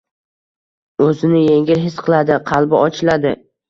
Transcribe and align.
o‘zini 1.09 1.43
yengil 1.43 1.87
his 1.87 2.03
qiladi, 2.09 2.43
qalbi 2.53 2.85
ochiladi 2.85 3.41